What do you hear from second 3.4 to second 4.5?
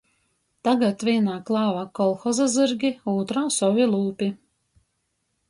sovi lūpi.